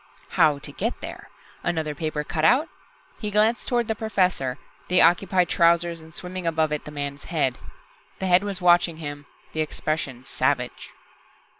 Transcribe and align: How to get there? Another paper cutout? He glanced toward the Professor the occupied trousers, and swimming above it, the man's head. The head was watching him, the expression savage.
How 0.29 0.57
to 0.57 0.71
get 0.71 0.99
there? 0.99 1.29
Another 1.61 1.93
paper 1.93 2.23
cutout? 2.23 2.67
He 3.19 3.29
glanced 3.29 3.67
toward 3.67 3.87
the 3.87 3.93
Professor 3.93 4.57
the 4.87 4.99
occupied 4.99 5.47
trousers, 5.49 6.01
and 6.01 6.15
swimming 6.15 6.47
above 6.47 6.71
it, 6.71 6.85
the 6.85 6.91
man's 6.91 7.25
head. 7.25 7.59
The 8.17 8.25
head 8.25 8.43
was 8.43 8.59
watching 8.61 8.97
him, 8.97 9.27
the 9.53 9.61
expression 9.61 10.25
savage. 10.25 10.89